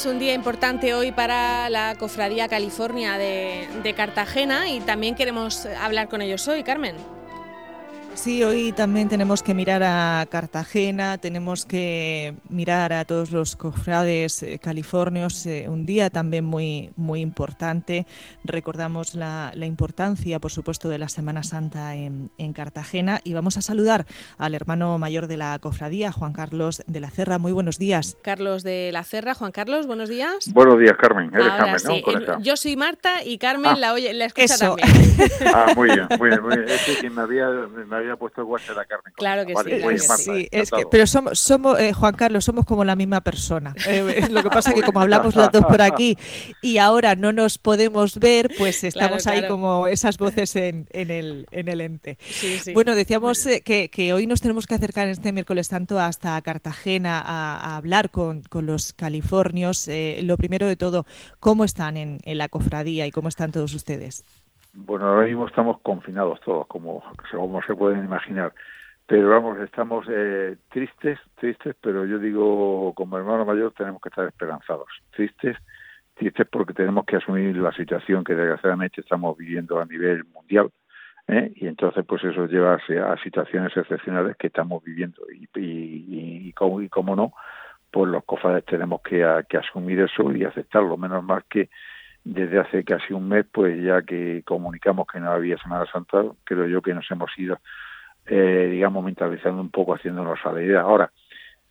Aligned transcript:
Es 0.00 0.06
un 0.06 0.18
día 0.18 0.32
importante 0.32 0.94
hoy 0.94 1.12
para 1.12 1.68
la 1.68 1.94
Cofradía 1.94 2.48
California 2.48 3.18
de, 3.18 3.68
de 3.82 3.92
Cartagena 3.92 4.70
y 4.70 4.80
también 4.80 5.14
queremos 5.14 5.66
hablar 5.78 6.08
con 6.08 6.22
ellos 6.22 6.48
hoy, 6.48 6.62
Carmen. 6.62 6.96
Sí, 8.14 8.42
hoy 8.42 8.72
también 8.72 9.08
tenemos 9.08 9.42
que 9.42 9.54
mirar 9.54 9.82
a 9.82 10.26
Cartagena, 10.28 11.16
tenemos 11.18 11.64
que 11.64 12.34
mirar 12.48 12.92
a 12.92 13.04
todos 13.04 13.30
los 13.30 13.56
cofrades 13.56 14.42
eh, 14.42 14.58
californios, 14.58 15.46
eh, 15.46 15.66
un 15.68 15.86
día 15.86 16.10
también 16.10 16.44
muy, 16.44 16.90
muy 16.96 17.20
importante. 17.20 18.06
Recordamos 18.44 19.14
la, 19.14 19.52
importancia, 19.62 20.38
por 20.38 20.50
supuesto, 20.50 20.88
de 20.88 20.98
la 20.98 21.08
Semana 21.08 21.42
Santa 21.42 21.94
en, 21.94 22.30
Cartagena 22.52 23.20
y 23.22 23.32
vamos 23.32 23.56
a 23.56 23.62
saludar 23.62 24.06
al 24.36 24.54
hermano 24.54 24.98
mayor 24.98 25.28
de 25.28 25.36
la 25.36 25.56
cofradía, 25.60 26.10
Juan 26.10 26.32
Carlos 26.32 26.82
de 26.86 27.00
la 27.00 27.08
Cerra. 27.08 27.38
Muy 27.38 27.52
buenos 27.52 27.78
días. 27.78 28.16
Carlos 28.22 28.64
de 28.64 28.90
la 28.92 29.04
Cerra, 29.04 29.34
Juan 29.34 29.52
Carlos, 29.52 29.86
buenos 29.86 30.08
días. 30.08 30.52
Buenos 30.52 30.78
días, 30.80 30.96
Carmen. 30.98 31.30
Eres 31.32 31.48
Carmen, 31.48 32.24
¿no? 32.26 32.40
Yo 32.42 32.56
soy 32.56 32.76
Marta 32.76 33.24
y 33.24 33.38
Carmen 33.38 33.72
ah. 33.74 33.78
la, 33.78 33.92
oye, 33.92 34.12
la 34.12 34.26
escucha 34.26 34.58
también. 34.58 34.88
Ah, 35.54 35.72
muy 35.76 35.88
bien, 35.88 36.06
muy 36.18 36.28
bien. 36.28 36.42
Muy 36.42 36.56
bien. 36.56 36.68
Es 36.68 36.98
que 36.98 37.10
me 37.10 37.22
había, 37.22 37.48
me 37.48 37.96
había 38.00 38.16
puesto 38.16 38.42
el 38.42 38.76
la 38.76 38.84
carne. 38.84 39.12
Claro 39.14 39.46
que 39.46 39.54
sí. 40.16 40.48
es 40.50 40.70
que, 40.70 40.84
pero 40.90 41.06
somos, 41.06 41.38
somos 41.38 41.78
eh, 41.78 41.92
Juan 41.92 42.14
Carlos, 42.14 42.44
somos 42.44 42.64
como 42.64 42.84
la 42.84 42.96
misma 42.96 43.20
persona. 43.20 43.74
Eh, 43.90 44.28
lo 44.30 44.42
que 44.42 44.50
pasa 44.50 44.70
es 44.70 44.76
que 44.76 44.82
como 44.82 45.00
hablamos 45.00 45.34
los 45.34 45.50
dos 45.50 45.64
por 45.64 45.82
aquí 45.82 46.16
y 46.62 46.78
ahora 46.78 47.16
no 47.16 47.32
nos 47.32 47.58
podemos 47.58 48.18
ver, 48.18 48.50
pues 48.56 48.84
estamos 48.84 49.26
ahí 49.26 49.46
como 49.48 49.88
esas 49.88 50.16
voces 50.16 50.54
en, 50.54 50.86
en, 50.90 51.10
el, 51.10 51.46
en 51.50 51.68
el 51.68 51.80
ente. 51.80 52.16
Bueno, 52.72 52.94
decíamos 52.94 53.44
eh, 53.46 53.62
que, 53.62 53.90
que, 53.90 54.12
hoy 54.12 54.26
nos 54.26 54.40
tenemos 54.40 54.66
que 54.66 54.74
acercar 54.74 55.06
en 55.06 55.10
este 55.10 55.32
miércoles 55.32 55.68
tanto 55.68 55.98
hasta 55.98 56.40
Cartagena 56.40 57.20
a, 57.20 57.76
hablar 57.76 58.10
con, 58.10 58.42
con, 58.42 58.66
los 58.66 58.92
californios. 58.92 59.88
lo 60.22 60.36
primero 60.36 60.66
de 60.66 60.76
todo, 60.76 61.04
¿cómo 61.40 61.64
están 61.64 61.96
en, 61.96 62.20
en 62.22 62.38
la 62.38 62.48
cofradía 62.48 63.06
y 63.06 63.10
cómo 63.10 63.28
están 63.28 63.50
todos 63.50 63.74
ustedes? 63.74 64.24
Bueno, 64.72 65.06
ahora 65.06 65.26
mismo 65.26 65.46
estamos 65.46 65.80
confinados 65.80 66.40
todos, 66.40 66.66
como, 66.66 67.02
como 67.30 67.62
se 67.62 67.74
pueden 67.74 68.04
imaginar. 68.04 68.52
Pero 69.06 69.28
vamos, 69.28 69.58
estamos 69.58 70.06
eh, 70.08 70.56
tristes, 70.70 71.18
tristes, 71.34 71.74
pero 71.80 72.06
yo 72.06 72.20
digo, 72.20 72.92
como 72.94 73.18
hermano 73.18 73.44
mayor 73.44 73.72
tenemos 73.76 74.00
que 74.00 74.08
estar 74.08 74.24
esperanzados. 74.26 74.86
Tristes, 75.10 75.56
tristes 76.14 76.46
porque 76.48 76.74
tenemos 76.74 77.04
que 77.04 77.16
asumir 77.16 77.56
la 77.56 77.72
situación 77.72 78.22
que 78.22 78.36
desgraciadamente 78.36 79.00
estamos 79.00 79.36
viviendo 79.36 79.80
a 79.80 79.84
nivel 79.84 80.24
mundial. 80.26 80.70
¿eh? 81.26 81.50
Y 81.56 81.66
entonces, 81.66 82.04
pues 82.06 82.22
eso 82.22 82.46
lleva 82.46 82.74
a 82.74 83.16
situaciones 83.16 83.76
excepcionales 83.76 84.36
que 84.36 84.46
estamos 84.46 84.84
viviendo. 84.84 85.22
Y, 85.32 85.48
y, 85.58 86.48
y, 86.48 86.52
como, 86.52 86.80
y 86.80 86.88
como 86.88 87.16
no, 87.16 87.32
pues 87.90 88.08
los 88.08 88.24
cofrades 88.24 88.64
tenemos 88.64 89.02
que, 89.02 89.26
que 89.48 89.56
asumir 89.56 89.98
eso 90.00 90.30
y 90.30 90.44
aceptarlo. 90.44 90.96
Menos 90.96 91.24
mal 91.24 91.42
que 91.48 91.68
desde 92.24 92.58
hace 92.58 92.84
casi 92.84 93.12
un 93.12 93.28
mes, 93.28 93.46
pues 93.50 93.82
ya 93.82 94.02
que 94.02 94.42
comunicamos 94.44 95.06
que 95.06 95.20
no 95.20 95.30
había 95.30 95.58
Semana 95.58 95.86
Santa, 95.90 96.22
creo 96.44 96.66
yo 96.66 96.82
que 96.82 96.94
nos 96.94 97.10
hemos 97.10 97.30
ido, 97.38 97.58
eh, 98.26 98.68
digamos, 98.70 99.04
mentalizando 99.04 99.60
un 99.60 99.70
poco, 99.70 99.94
haciéndonos 99.94 100.38
a 100.44 100.52
la 100.52 100.62
idea. 100.62 100.80
Ahora, 100.82 101.10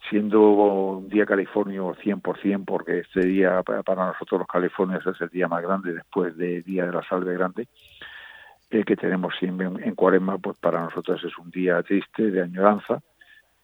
siendo 0.10 0.42
un 0.42 1.10
día 1.10 1.26
californio 1.26 1.94
100%, 1.96 2.66
porque 2.66 3.00
este 3.00 3.22
día 3.22 3.62
para 3.64 4.08
nosotros 4.08 4.40
los 4.40 4.48
californios 4.48 5.06
es 5.06 5.22
el 5.22 5.30
día 5.30 5.48
más 5.48 5.62
grande 5.62 5.94
después 5.94 6.36
del 6.38 6.64
Día 6.64 6.86
de 6.86 6.94
la 6.94 7.04
Salve 7.04 7.34
Grande, 7.34 7.68
que 8.70 8.96
tenemos 8.96 9.34
en, 9.42 9.60
en 9.62 9.96
Cuaresma, 9.96 10.38
pues 10.38 10.58
para 10.58 10.80
nosotros 10.82 11.24
es 11.24 11.38
un 11.38 11.50
día 11.50 11.82
triste, 11.84 12.30
de 12.32 12.42
añoranza, 12.42 13.02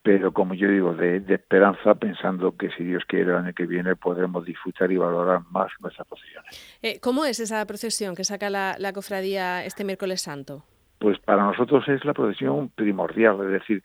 pero 0.06 0.30
como 0.30 0.54
yo 0.54 0.68
digo, 0.68 0.94
de, 0.94 1.16
esperanza, 1.34 1.96
pensando 1.96 2.56
que 2.56 2.70
si 2.70 2.84
Dios 2.84 3.02
quiere 3.08 3.32
el 3.32 3.38
año 3.38 3.52
que 3.52 3.66
viene 3.66 3.96
podremos 3.96 4.44
disfrutar 4.44 4.92
y 4.92 4.96
valorar 4.96 5.40
más 5.50 5.66
nuestras 5.80 6.06
procesiones. 6.06 6.78
Eh, 6.80 7.00
¿Cómo 7.00 7.24
es 7.24 7.40
esa 7.40 7.66
procesión 7.66 8.14
que 8.14 8.22
saca 8.22 8.48
la, 8.48 8.92
cofradía 8.94 9.64
este 9.64 9.82
miércoles 9.82 10.22
santo? 10.22 10.62
Pues 11.00 11.18
para 11.18 11.42
nosotros 11.42 11.88
es 11.88 12.04
la 12.04 12.14
procesión 12.14 12.68
primordial, 12.68 13.40
es 13.46 13.50
decir, 13.50 13.82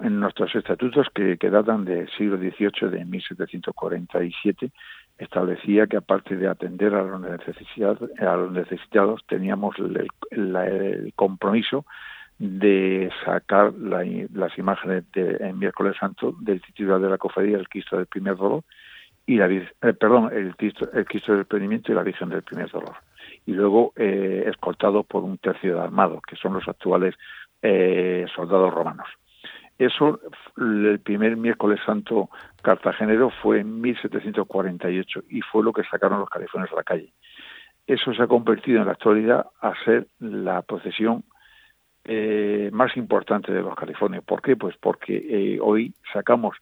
en 0.00 0.20
nuestros 0.20 0.54
estatutos 0.54 1.06
que, 1.14 1.38
datan 1.48 1.86
del 1.86 2.10
siglo 2.10 2.36
XVIII, 2.36 2.90
de 2.90 3.04
1747, 3.06 4.70
establecía 5.16 5.86
que 5.86 5.96
aparte 5.96 6.36
de 6.36 6.46
atender 6.46 6.94
a 6.94 7.04
los 7.04 7.22
necesitados, 7.22 8.10
a 8.18 8.36
los 8.36 8.52
necesitados 8.52 9.24
teníamos 9.26 9.76
el 9.78 11.12
compromiso 11.16 11.86
de 12.44 13.10
sacar 13.24 13.72
las 13.74 14.58
imágenes 14.58 15.04
de, 15.12 15.52
miércoles 15.54 15.96
santo 15.98 16.34
del 16.40 16.60
titular 16.60 17.00
de 17.00 17.08
la 17.08 17.18
cofradía, 17.18 17.56
el 17.56 17.68
Cristo 17.68 17.96
del 17.96 18.06
primer 18.06 18.36
dolor, 18.36 18.64
y 19.26 19.36
la 19.36 19.46
eh, 19.46 19.64
perdón, 19.80 20.30
el 20.32 20.54
Cristo, 20.56 20.88
el 20.92 21.06
Cristo 21.06 21.34
del 21.34 21.46
Prendimiento 21.46 21.90
y 21.90 21.94
la 21.94 22.02
Virgen 22.02 22.28
del 22.28 22.42
primer 22.42 22.70
dolor. 22.70 22.96
Y 23.46 23.52
luego 23.52 23.92
eh, 23.96 24.44
escoltado 24.46 25.02
por 25.04 25.24
un 25.24 25.38
tercio 25.38 25.74
de 25.74 25.80
armados, 25.80 26.20
que 26.28 26.36
son 26.36 26.52
los 26.52 26.68
actuales 26.68 27.14
eh, 27.62 28.26
soldados 28.34 28.74
romanos. 28.74 29.08
Eso, 29.78 30.20
el 30.58 31.00
primer 31.00 31.36
miércoles 31.36 31.80
santo 31.84 32.28
cartagenero 32.62 33.30
fue 33.42 33.60
en 33.60 33.80
1748 33.80 35.24
y 35.30 35.40
fue 35.40 35.64
lo 35.64 35.72
que 35.72 35.82
sacaron 35.84 36.20
los 36.20 36.28
califones 36.28 36.70
a 36.72 36.76
la 36.76 36.84
calle. 36.84 37.12
Eso 37.86 38.14
se 38.14 38.22
ha 38.22 38.26
convertido 38.26 38.80
en 38.80 38.86
la 38.86 38.92
actualidad 38.92 39.46
a 39.60 39.72
ser 39.84 40.06
la 40.20 40.62
procesión 40.62 41.24
eh, 42.04 42.70
más 42.72 42.96
importante 42.96 43.52
de 43.52 43.62
los 43.62 43.74
California. 43.74 44.20
¿Por 44.20 44.42
qué? 44.42 44.56
Pues 44.56 44.76
porque 44.78 45.16
eh, 45.16 45.58
hoy 45.60 45.94
sacamos 46.12 46.56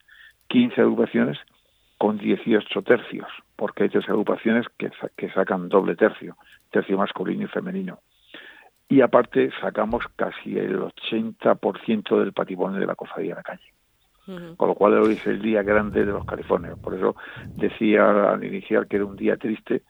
15 0.49 0.81
agrupaciones 0.81 1.39
con 1.99 2.19
18 2.19 2.83
tercios, 2.83 3.29
porque 3.57 3.85
hay 3.85 3.89
tres 3.89 4.09
agrupaciones 4.09 4.67
que, 4.77 4.91
que 5.17 5.31
sacan 5.31 5.69
doble 5.69 5.95
tercio, 5.95 6.37
tercio 6.71 6.99
masculino 6.99 7.45
y 7.45 7.49
femenino. 7.49 8.01
Y 8.89 9.01
aparte 9.01 9.51
sacamos 9.61 10.05
casi 10.17 10.59
el 10.59 10.79
80% 10.79 12.19
del 12.19 12.33
patrimonio 12.33 12.81
de 12.81 12.87
la 12.87 12.95
cofradía 12.95 13.31
de 13.31 13.37
la 13.37 13.43
calle. 13.43 13.73
Con 14.57 14.69
lo 14.69 14.75
cual 14.75 14.95
hoy 14.95 15.15
es 15.15 15.27
el 15.27 15.43
día 15.43 15.63
grande 15.63 16.05
de 16.05 16.13
los 16.13 16.25
californios. 16.25 16.79
Por 16.79 16.95
eso 16.95 17.17
decía 17.57 18.33
al 18.33 18.45
iniciar 18.45 18.87
que 18.87 18.97
era 18.97 19.05
un 19.05 19.17
día 19.17 19.37
triste, 19.37 19.83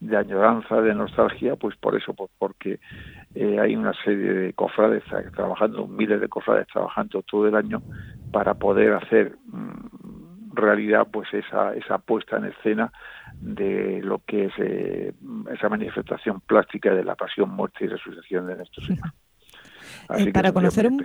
de 0.00 0.16
añoranza, 0.16 0.80
de 0.80 0.94
nostalgia, 0.94 1.56
pues 1.56 1.76
por 1.76 1.96
eso, 1.96 2.14
pues 2.14 2.30
porque 2.38 2.78
eh, 3.34 3.58
hay 3.58 3.74
una 3.74 3.92
serie 4.04 4.32
de 4.32 4.52
cofrades 4.52 5.02
trabajando, 5.34 5.86
miles 5.86 6.20
de 6.20 6.28
cofrades 6.28 6.68
trabajando 6.68 7.22
todo 7.22 7.48
el 7.48 7.56
año 7.56 7.82
para 8.32 8.54
poder 8.54 8.94
hacer 8.94 9.36
mm, 9.46 10.54
realidad 10.54 11.08
pues 11.12 11.28
esa, 11.32 11.74
esa 11.74 11.98
puesta 11.98 12.36
en 12.36 12.46
escena 12.46 12.92
de 13.40 14.00
lo 14.02 14.20
que 14.24 14.46
es 14.46 14.52
eh, 14.58 15.12
esa 15.52 15.68
manifestación 15.68 16.40
plástica 16.42 16.94
de 16.94 17.04
la 17.04 17.16
pasión, 17.16 17.50
muerte 17.50 17.84
y 17.84 17.88
resurrección 17.88 18.46
de 18.46 18.56
nuestro 18.56 18.84
Señor. 18.84 19.12
Eh, 20.16 20.32
para 20.32 20.52
conocer 20.52 20.86
un, 20.86 21.02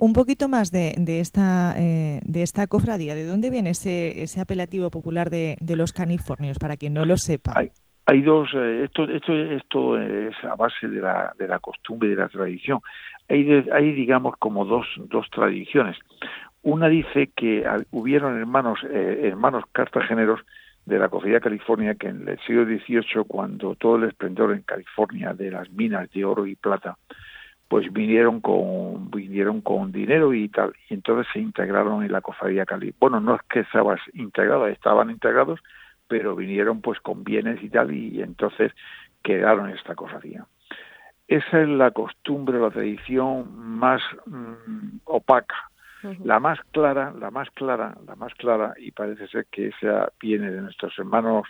un, 0.00 0.12
poquito 0.12 0.48
más 0.48 0.70
de, 0.70 0.94
de 0.96 1.20
esta 1.20 1.74
de 1.74 2.42
esta 2.42 2.66
cofradía, 2.66 3.14
¿de 3.14 3.26
dónde 3.26 3.50
viene 3.50 3.70
ese, 3.70 4.22
ese 4.22 4.40
apelativo 4.40 4.90
popular 4.90 5.28
de, 5.28 5.56
de 5.60 5.76
los 5.76 5.92
canifornios, 5.92 6.58
para 6.58 6.76
quien 6.76 6.94
no 6.94 7.04
lo 7.04 7.16
sepa? 7.16 7.52
hay 7.56 7.70
dos, 8.22 8.48
eh, 8.54 8.84
esto, 8.84 9.04
esto, 9.04 9.34
esto 9.34 9.98
es 9.98 10.34
a 10.44 10.56
base 10.56 10.88
de 10.88 11.00
la, 11.00 11.34
de 11.38 11.46
la 11.46 11.58
costumbre 11.58 12.08
y 12.08 12.12
de 12.12 12.22
la 12.22 12.28
tradición. 12.28 12.80
Hay, 13.28 13.66
hay 13.72 13.92
digamos, 13.92 14.34
como 14.38 14.64
dos, 14.64 14.86
dos 14.96 15.28
tradiciones. 15.30 15.96
Una 16.62 16.88
dice 16.88 17.30
que 17.36 17.64
hubieron 17.90 18.38
hermanos, 18.38 18.80
eh, 18.90 19.20
hermanos 19.24 19.64
cartageneros 19.72 20.40
de 20.86 20.98
la 20.98 21.08
cofradía 21.08 21.40
California 21.40 21.94
que 21.94 22.08
en 22.08 22.26
el 22.28 22.38
siglo 22.40 22.64
XVIII, 22.64 23.24
cuando 23.26 23.74
todo 23.74 23.96
el 23.96 24.04
esplendor 24.04 24.52
en 24.52 24.62
California 24.62 25.34
de 25.34 25.50
las 25.50 25.70
minas 25.70 26.10
de 26.10 26.24
oro 26.24 26.46
y 26.46 26.56
plata, 26.56 26.96
pues 27.68 27.92
vinieron 27.92 28.40
con 28.40 29.10
vinieron 29.10 29.60
con 29.60 29.92
dinero 29.92 30.32
y 30.32 30.48
tal, 30.48 30.72
y 30.88 30.94
entonces 30.94 31.30
se 31.32 31.40
integraron 31.40 32.02
en 32.02 32.10
la 32.10 32.22
cofradía 32.22 32.64
Cali. 32.64 32.94
Bueno, 32.98 33.20
no 33.20 33.34
es 33.34 33.42
que 33.42 33.60
estaban 33.60 33.98
integrados, 34.14 34.70
estaban 34.70 35.10
integrados, 35.10 35.60
pero 36.08 36.34
vinieron 36.34 36.80
pues 36.80 36.98
con 37.00 37.22
bienes 37.22 37.62
y 37.62 37.68
tal 37.68 37.94
y 37.94 38.22
entonces 38.22 38.72
quedaron 39.22 39.70
esta 39.70 39.94
cofradía. 39.94 40.46
Esa 41.28 41.60
es 41.60 41.68
la 41.68 41.90
costumbre, 41.90 42.58
la 42.58 42.70
tradición 42.70 43.54
más 43.54 44.00
mm, 44.26 45.00
opaca. 45.04 45.70
La 46.22 46.38
más 46.38 46.60
clara, 46.70 47.12
la 47.18 47.32
más 47.32 47.50
clara, 47.50 47.96
la 48.06 48.14
más 48.14 48.32
clara, 48.34 48.72
y 48.78 48.92
parece 48.92 49.26
ser 49.26 49.46
que 49.50 49.68
esa 49.68 50.12
viene 50.20 50.48
de 50.48 50.60
nuestros 50.60 50.96
hermanos 50.96 51.48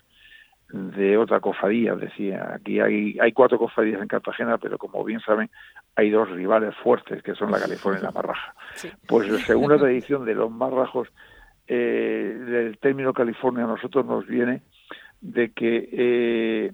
de 0.71 1.19
otra 1.19 1.41
cofradía, 1.41 1.95
decía, 1.95 2.55
aquí 2.55 2.81
hay, 2.81 3.19
hay 3.21 3.33
cuatro 3.33 3.59
cofradías 3.59 4.01
en 4.01 4.09
Cartagena, 4.09 4.57
pero 4.57 4.79
como 4.79 5.05
bien 5.05 5.21
saben, 5.21 5.51
hay 5.97 6.09
dos 6.09 6.31
rivales 6.31 6.75
fuertes, 6.77 7.23
que 7.23 7.35
son 7.35 7.51
la 7.51 7.59
California 7.59 8.01
y 8.01 8.05
la 8.05 8.11
Marraja. 8.11 8.55
Pues 9.07 9.29
según 9.45 9.71
la 9.71 9.79
tradición 9.79 10.25
de 10.25 10.35
los 10.35 10.51
marrajos, 10.51 11.09
eh, 11.69 12.37
del 12.38 12.79
término 12.79 13.12
California 13.12 13.65
a 13.65 13.69
nosotros 13.69 14.05
nos 14.06 14.26
viene 14.26 14.62
de 15.20 15.53
que 15.53 15.88
eh, 15.93 16.73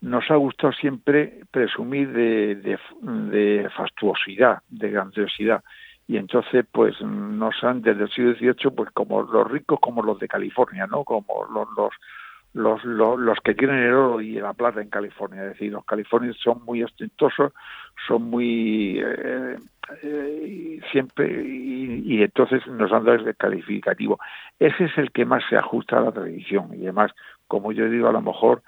nos 0.00 0.30
ha 0.30 0.36
gustado 0.36 0.72
siempre 0.74 1.40
presumir 1.50 2.12
de, 2.12 2.78
de, 3.02 3.68
fastuosidad, 3.76 4.58
de 4.68 4.90
grandiosidad. 4.90 5.64
y 6.06 6.18
entonces 6.18 6.64
pues 6.70 7.00
nos 7.00 7.64
han 7.64 7.82
desde 7.82 8.04
el 8.04 8.10
siglo 8.10 8.34
XVIII 8.34 8.70
pues 8.76 8.90
como 8.90 9.22
los 9.22 9.50
ricos 9.50 9.80
como 9.80 10.02
los 10.02 10.18
de 10.18 10.28
California, 10.28 10.86
¿no? 10.86 11.02
Como 11.04 11.46
los, 11.52 11.68
los 11.76 11.92
los, 12.56 12.82
los, 12.84 13.38
que 13.44 13.54
tienen 13.54 13.82
el 13.82 13.92
oro 13.92 14.20
y 14.20 14.32
la 14.32 14.54
plata 14.54 14.80
en 14.80 14.88
California. 14.88 15.42
Es 15.42 15.50
decir, 15.50 15.72
los 15.72 15.84
californios 15.84 16.38
son 16.42 16.64
muy 16.64 16.82
ostentosos, 16.82 17.52
son 18.08 18.22
muy 18.22 18.98
eh, 18.98 19.56
eh, 20.02 20.80
siempre 20.90 21.26
y, 21.44 22.22
entonces 22.22 22.66
nos 22.66 22.90
han 22.92 23.04
dado 23.04 23.18
el 23.18 23.36
calificativo. 23.36 24.18
Ese 24.58 24.84
es 24.84 24.96
el 24.96 25.12
que 25.12 25.26
más 25.26 25.44
se 25.50 25.56
ajusta 25.56 25.98
a 25.98 26.00
la 26.00 26.12
tradición 26.12 26.70
y 26.72 26.84
además, 26.84 27.12
como 27.46 27.72
yo 27.72 27.90
digo, 27.90 28.08
a 28.08 28.12
lo 28.12 28.22
mejor 28.22 28.62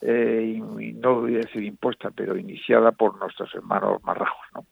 eh, 0.00 0.58
no 0.96 1.20
voy 1.20 1.34
a 1.34 1.40
decir 1.40 1.62
impuesta, 1.64 2.10
pero 2.10 2.38
iniciada 2.38 2.92
por 2.92 3.18
nuestros 3.18 3.54
hermanos 3.54 4.02
marrajos, 4.04 4.46
¿no? 4.54 4.64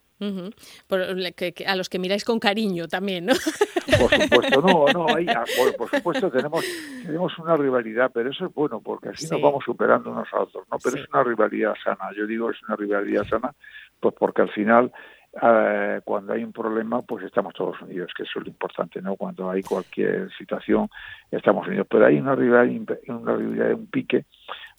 A 1.66 1.76
los 1.76 1.88
que 1.88 1.98
miráis 1.98 2.24
con 2.24 2.38
cariño 2.38 2.88
también, 2.88 3.26
¿no? 3.26 3.34
Por 3.98 4.10
supuesto, 4.10 4.62
no, 4.62 4.86
no, 4.92 5.06
ah, 5.28 5.44
por, 5.76 5.90
supuesto 5.90 6.30
tenemos, 6.30 6.64
tenemos 7.04 7.36
una 7.38 7.56
rivalidad, 7.56 8.10
pero 8.14 8.30
eso 8.30 8.46
es 8.46 8.54
bueno 8.54 8.80
porque 8.80 9.10
así 9.10 9.28
nos 9.28 9.42
vamos 9.42 9.64
superando 9.64 10.10
unos 10.10 10.28
a 10.32 10.40
otros, 10.40 10.64
¿no? 10.70 10.78
Pero 10.82 10.96
es 10.96 11.08
una 11.12 11.24
rivalidad 11.24 11.74
sana, 11.82 12.10
yo 12.16 12.26
digo 12.26 12.50
es 12.50 12.62
una 12.62 12.76
rivalidad 12.76 13.24
sana, 13.24 13.52
pues 14.00 14.14
porque 14.16 14.42
al 14.42 14.50
final 14.50 14.92
eh, 15.40 16.00
cuando 16.04 16.32
hay 16.32 16.44
un 16.44 16.52
problema, 16.52 17.02
pues 17.02 17.24
estamos 17.24 17.54
todos 17.54 17.80
unidos, 17.82 18.12
que 18.16 18.22
eso 18.22 18.38
es 18.38 18.44
lo 18.44 18.50
importante, 18.50 19.00
¿no? 19.00 19.16
Cuando 19.16 19.50
hay 19.50 19.62
cualquier 19.62 20.30
situación, 20.36 20.88
estamos 21.30 21.66
unidos. 21.66 21.86
Pero 21.90 22.06
hay 22.06 22.18
una 22.18 22.34
rivalidad, 22.34 22.98
una 23.08 23.36
rivalidad, 23.36 23.72
un 23.74 23.86
pique, 23.86 24.26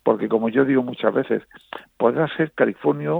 porque 0.04 0.30
como 0.30 0.50
yo 0.50 0.64
digo 0.64 0.84
muchas 0.84 1.14
veces, 1.14 1.44
podrá 1.98 2.28
ser 2.36 2.52
California 2.52 3.14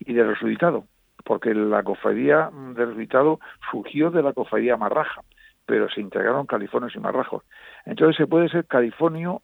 y 0.00 0.12
de 0.12 0.24
resultado 0.24 0.86
porque 1.28 1.52
la 1.52 1.82
cofradía 1.82 2.50
del 2.74 2.96
Ritado 2.96 3.38
surgió 3.70 4.10
de 4.10 4.22
la 4.22 4.32
cofradía 4.32 4.78
marraja, 4.78 5.20
pero 5.66 5.90
se 5.90 6.00
integraron 6.00 6.46
californios 6.46 6.96
y 6.96 7.00
marrajos. 7.00 7.42
Entonces 7.84 8.16
se 8.16 8.26
puede 8.26 8.48
ser 8.48 8.64
californio 8.64 9.42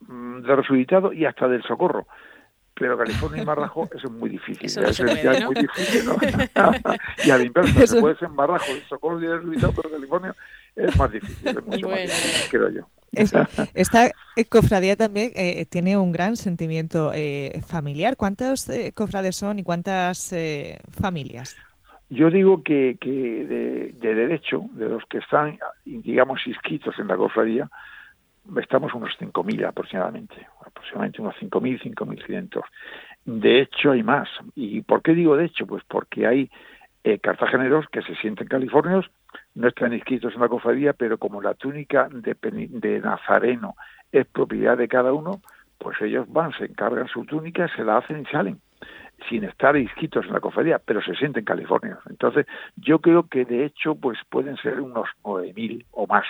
mm, 0.00 0.40
del 0.40 0.56
resucitado 0.56 1.12
y 1.12 1.26
hasta 1.26 1.46
del 1.46 1.62
socorro. 1.62 2.08
Pero 2.76 2.98
California 2.98 3.42
y 3.42 3.46
Marrajo 3.46 3.88
eso 3.94 4.06
es 4.06 4.12
muy 4.12 4.30
difícil. 4.30 4.66
Eso 4.66 4.82
es 4.82 5.00
muy 5.44 5.54
difícil 5.54 6.04
y 7.24 7.30
al 7.30 7.46
inverso, 7.46 7.86
se 7.86 8.00
puede 8.00 8.16
ser 8.16 8.28
Marrajo 8.30 8.72
y 8.76 8.80
Socorro 8.88 9.20
y 9.20 9.26
el 9.26 9.38
resucitado, 9.38 9.72
pero 9.76 9.90
California 9.90 10.34
es 10.76 10.96
más 10.96 11.12
difícil, 11.12 11.48
es 11.48 11.66
mucho 11.66 11.88
más 11.88 12.00
difícil, 12.00 12.50
creo 12.50 12.68
yo. 12.70 12.88
esta 13.74 14.10
cofradía 14.48 14.96
también 14.96 15.30
eh, 15.36 15.66
tiene 15.66 15.96
un 15.96 16.10
gran 16.10 16.36
sentimiento 16.36 17.12
eh, 17.14 17.62
familiar. 17.66 18.16
¿Cuántos 18.16 18.68
eh, 18.68 18.92
cofrades 18.92 19.36
son 19.36 19.60
y 19.60 19.62
cuántas 19.62 20.34
familias? 21.00 21.56
Yo 22.10 22.30
digo 22.30 22.62
que, 22.62 22.96
de, 23.00 23.92
derecho, 24.14 24.66
de 24.72 24.88
los 24.88 25.04
que 25.06 25.18
están, 25.18 25.58
digamos, 25.84 26.46
inscritos 26.46 26.98
en 26.98 27.08
la 27.08 27.16
cofradía, 27.16 27.68
estamos 28.60 28.92
unos 28.94 29.10
5.000 29.18 29.66
aproximadamente, 29.66 30.34
aproximadamente 30.74 31.22
unos 31.22 31.36
5.000, 31.36 31.94
5.500. 31.94 32.62
De 33.24 33.60
hecho, 33.60 33.92
hay 33.92 34.02
más. 34.02 34.28
¿Y 34.54 34.82
por 34.82 35.02
qué 35.02 35.14
digo 35.14 35.36
de 35.36 35.46
hecho? 35.46 35.66
Pues 35.66 35.82
porque 35.88 36.26
hay 36.26 36.50
cartageneros 37.22 37.86
que 37.88 38.02
se 38.02 38.14
sienten 38.16 38.48
californios 38.48 39.10
no 39.54 39.68
están 39.68 39.92
inscritos 39.92 40.34
en 40.34 40.40
la 40.40 40.48
cofradía, 40.48 40.92
pero 40.92 41.18
como 41.18 41.40
la 41.40 41.54
túnica 41.54 42.08
de, 42.10 43.00
Nazareno 43.00 43.74
es 44.12 44.26
propiedad 44.26 44.76
de 44.76 44.88
cada 44.88 45.12
uno, 45.12 45.40
pues 45.78 46.00
ellos 46.00 46.26
van, 46.28 46.52
se 46.52 46.64
encargan 46.64 47.08
su 47.08 47.24
túnica, 47.24 47.68
se 47.74 47.84
la 47.84 47.98
hacen 47.98 48.22
y 48.22 48.24
salen 48.26 48.60
sin 49.28 49.44
estar 49.44 49.76
inscritos 49.76 50.26
en 50.26 50.32
la 50.32 50.40
cofradía, 50.40 50.80
pero 50.84 51.00
se 51.00 51.14
sienten 51.14 51.44
californios. 51.44 51.98
Entonces, 52.10 52.46
yo 52.76 52.98
creo 52.98 53.28
que 53.28 53.44
de 53.44 53.64
hecho, 53.64 53.94
pues 53.94 54.18
pueden 54.28 54.56
ser 54.56 54.80
unos 54.80 55.08
9.000 55.22 55.86
o 55.92 56.06
más 56.06 56.24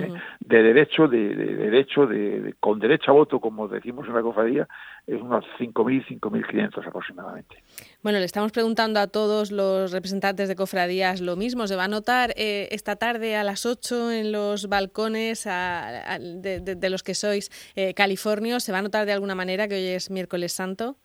¿eh? 0.00 0.12
de 0.40 0.62
derecho, 0.62 1.08
de, 1.08 1.34
derecho, 1.34 2.06
de, 2.06 2.54
con 2.60 2.78
derecho 2.78 3.10
a 3.10 3.14
voto, 3.14 3.40
como 3.40 3.68
decimos 3.68 4.06
en 4.08 4.14
la 4.14 4.22
cofradía, 4.22 4.68
es 5.06 5.20
unos 5.20 5.44
5.000, 5.58 6.20
5.500 6.20 6.86
aproximadamente. 6.86 7.62
Bueno, 8.02 8.18
le 8.18 8.24
estamos 8.24 8.52
preguntando 8.52 9.00
a 9.00 9.06
todos 9.06 9.50
los 9.50 9.92
representantes 9.92 10.48
de 10.48 10.56
cofradías 10.56 11.20
lo 11.20 11.36
mismo. 11.36 11.66
¿Se 11.66 11.76
va 11.76 11.84
a 11.84 11.88
notar 11.88 12.32
eh, 12.36 12.68
esta 12.70 12.96
tarde 12.96 13.36
a 13.36 13.44
las 13.44 13.66
8 13.66 14.12
en 14.12 14.32
los 14.32 14.68
balcones 14.68 15.44
de, 15.44 16.88
los 16.90 17.02
que 17.02 17.14
sois 17.14 17.50
eh, 17.76 17.94
californios? 17.94 18.62
¿Se 18.64 18.72
va 18.72 18.78
a 18.78 18.82
notar 18.82 19.06
de 19.06 19.12
alguna 19.12 19.34
manera 19.34 19.68
que 19.68 19.74
hoy 19.74 19.86
es 19.86 20.10
miércoles 20.10 20.52
santo? 20.52 20.96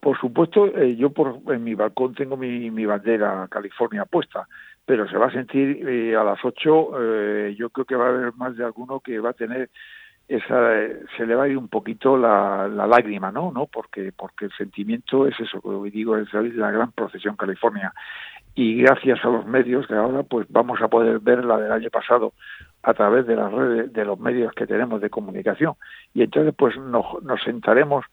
Por 0.00 0.18
supuesto, 0.18 0.66
eh, 0.78 0.96
yo 0.96 1.10
por, 1.10 1.40
en 1.52 1.62
mi 1.62 1.74
balcón 1.74 2.14
tengo 2.14 2.36
mi, 2.36 2.70
mi 2.70 2.86
bandera 2.86 3.46
California 3.50 4.06
puesta 4.06 4.48
pero 4.84 5.08
se 5.08 5.16
va 5.16 5.26
a 5.26 5.32
sentir 5.32 5.88
eh, 5.88 6.16
a 6.16 6.24
las 6.24 6.44
8, 6.44 6.90
eh, 7.00 7.54
yo 7.56 7.70
creo 7.70 7.84
que 7.84 7.96
va 7.96 8.06
a 8.06 8.08
haber 8.08 8.34
más 8.34 8.56
de 8.56 8.64
alguno 8.64 9.00
que 9.00 9.18
va 9.20 9.30
a 9.30 9.34
tener 9.34 9.70
esa, 10.30 10.72
se 11.16 11.26
le 11.26 11.34
va 11.34 11.44
a 11.44 11.48
ir 11.48 11.58
un 11.58 11.68
poquito 11.68 12.16
la, 12.16 12.68
lágrima, 12.68 13.32
¿no? 13.32 13.50
¿no? 13.50 13.66
Porque, 13.66 14.12
porque 14.16 14.44
el 14.44 14.52
sentimiento 14.52 15.26
es 15.26 15.38
eso, 15.40 15.60
como 15.60 15.82
digo, 15.84 16.16
es 16.16 16.32
la 16.32 16.70
gran 16.70 16.92
procesión 16.92 17.34
California. 17.34 17.92
Y 18.54 18.82
gracias 18.82 19.24
a 19.24 19.28
los 19.28 19.44
medios 19.46 19.88
de 19.88 19.96
ahora, 19.96 20.22
pues 20.22 20.46
vamos 20.48 20.80
a 20.82 20.88
poder 20.88 21.18
ver 21.18 21.44
la 21.44 21.56
del 21.58 21.72
año 21.72 21.90
pasado 21.90 22.32
a 22.82 22.94
través 22.94 23.26
de 23.26 23.36
las 23.36 23.50
redes, 23.50 23.92
de 23.92 24.04
los 24.04 24.20
medios 24.20 24.52
que 24.52 24.66
tenemos 24.66 25.00
de 25.00 25.10
comunicación. 25.10 25.74
Y 26.14 26.22
entonces, 26.22 26.54
pues 26.56 26.76
nos, 26.76 27.22
nos 27.22 27.42
sentaremos 27.42 28.04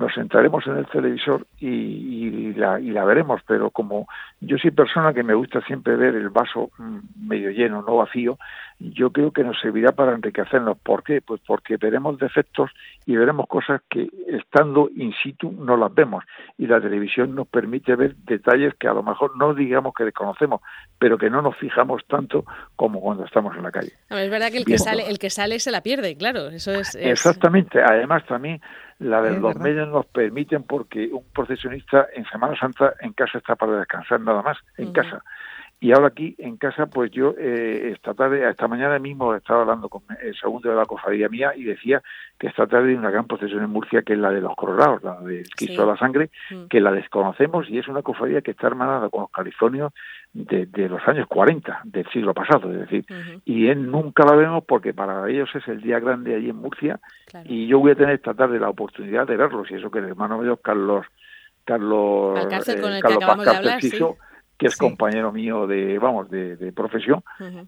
nos 0.00 0.14
sentaremos 0.14 0.66
en 0.66 0.78
el 0.78 0.86
televisor 0.86 1.46
y, 1.58 2.54
la, 2.54 2.80
y 2.80 2.90
la 2.90 3.04
veremos, 3.04 3.42
pero 3.46 3.70
como 3.70 4.08
yo 4.40 4.56
soy 4.56 4.70
persona 4.70 5.12
que 5.12 5.22
me 5.22 5.34
gusta 5.34 5.60
siempre 5.66 5.94
ver 5.94 6.14
el 6.14 6.30
vaso 6.30 6.70
mm, 6.78 7.28
medio 7.28 7.50
lleno, 7.50 7.82
no 7.82 7.96
vacío, 7.96 8.38
yo 8.80 9.10
creo 9.10 9.30
que 9.30 9.44
nos 9.44 9.60
servirá 9.60 9.92
para 9.92 10.14
enriquecernos. 10.14 10.78
¿Por 10.78 11.04
qué? 11.04 11.20
Pues 11.20 11.42
porque 11.46 11.76
veremos 11.76 12.18
defectos 12.18 12.70
y 13.04 13.14
veremos 13.14 13.46
cosas 13.46 13.82
que 13.90 14.08
estando 14.26 14.88
in 14.96 15.12
situ 15.22 15.52
no 15.52 15.76
las 15.76 15.94
vemos 15.94 16.24
y 16.56 16.66
la 16.66 16.80
televisión 16.80 17.34
nos 17.34 17.46
permite 17.46 17.94
ver 17.94 18.16
detalles 18.16 18.74
que 18.76 18.88
a 18.88 18.94
lo 18.94 19.02
mejor 19.02 19.36
no 19.36 19.52
digamos 19.52 19.92
que 19.94 20.04
desconocemos, 20.04 20.62
pero 20.98 21.18
que 21.18 21.28
no 21.28 21.42
nos 21.42 21.56
fijamos 21.58 22.02
tanto 22.08 22.44
como 22.74 23.00
cuando 23.00 23.26
estamos 23.26 23.54
en 23.54 23.64
la 23.64 23.70
calle. 23.70 23.92
es 24.08 24.30
verdad 24.30 24.50
que 24.50 24.58
el 24.58 24.64
que 24.64 24.78
sale 24.78 25.08
el 25.10 25.18
que 25.18 25.28
sale 25.28 25.58
se 25.58 25.70
la 25.70 25.82
pierde, 25.82 26.16
claro, 26.16 26.48
eso 26.48 26.72
es... 26.72 26.94
Exactamente, 26.94 27.82
además 27.82 28.24
también 28.26 28.62
la 29.00 29.22
de 29.22 29.40
los 29.40 29.56
medios 29.56 29.88
nos 29.88 30.06
permiten 30.06 30.62
porque 30.62 31.08
un 31.10 31.24
procesionista 31.32 32.06
en 32.14 32.26
Semana 32.26 32.54
Santa 32.58 32.94
en 33.00 33.14
casa 33.14 33.38
está 33.38 33.56
para 33.56 33.78
descansar 33.78 34.20
nada 34.20 34.42
más, 34.42 34.58
en 34.76 34.92
casa. 34.92 35.24
Y 35.82 35.92
ahora 35.92 36.08
aquí 36.08 36.34
en 36.36 36.58
casa, 36.58 36.86
pues 36.86 37.10
yo 37.10 37.34
eh, 37.38 37.92
esta 37.94 38.12
tarde, 38.12 38.46
esta 38.46 38.68
mañana 38.68 38.98
mismo 38.98 39.34
estaba 39.34 39.62
hablando 39.62 39.88
con 39.88 40.02
el 40.22 40.36
segundo 40.36 40.68
de 40.68 40.76
la 40.76 40.84
cofradía 40.84 41.30
mía 41.30 41.52
y 41.56 41.64
decía 41.64 42.02
que 42.38 42.48
esta 42.48 42.66
tarde 42.66 42.90
hay 42.90 42.96
una 42.96 43.10
gran 43.10 43.26
procesión 43.26 43.64
en 43.64 43.70
Murcia 43.70 44.02
que 44.02 44.12
es 44.12 44.18
la 44.18 44.30
de 44.30 44.42
los 44.42 44.54
colorados, 44.56 45.02
la 45.02 45.18
del 45.20 45.48
Cristo 45.48 45.80
de 45.80 45.92
la 45.92 45.96
Sangre, 45.96 46.30
mm. 46.50 46.66
que 46.66 46.80
la 46.80 46.92
desconocemos 46.92 47.66
y 47.70 47.78
es 47.78 47.88
una 47.88 48.02
cofradía 48.02 48.42
que 48.42 48.50
está 48.50 48.66
hermanada 48.66 49.08
con 49.08 49.22
los 49.22 49.30
californios 49.30 49.94
de, 50.34 50.68
los 50.88 51.00
años 51.08 51.26
40 51.28 51.80
del 51.84 52.06
siglo 52.10 52.34
pasado, 52.34 52.70
es 52.72 52.80
decir, 52.80 53.06
y 53.46 53.68
él 53.68 53.90
nunca 53.90 54.24
la 54.26 54.36
vemos 54.36 54.64
porque 54.64 54.92
para 54.92 55.28
ellos 55.30 55.48
es 55.54 55.66
el 55.66 55.80
día 55.80 55.98
grande 55.98 56.34
allí 56.34 56.50
en 56.50 56.56
Murcia 56.56 57.00
y 57.44 57.66
yo 57.66 57.78
voy 57.78 57.92
a 57.92 57.96
tener 57.96 58.16
esta 58.16 58.34
tarde 58.34 58.60
la 58.60 58.68
oportunidad 58.68 59.26
de 59.26 59.36
verlos 59.36 59.70
y 59.70 59.76
eso 59.76 59.90
que 59.90 60.00
el 60.00 60.06
hermano 60.06 60.38
mío 60.38 60.58
Carlos 60.58 61.06
Carlos, 61.64 62.38
Alcácer, 62.38 62.80
con 62.80 62.92
el 62.92 63.02
que 63.02 63.14
acabamos 63.14 63.44
de 63.46 63.56
hablar, 63.56 63.80
sí 63.80 63.98
que 64.60 64.66
es 64.66 64.76
compañero 64.76 65.32
mío 65.32 65.66
de, 65.66 65.98
vamos, 65.98 66.30
de, 66.30 66.70
profesión, 66.76 67.24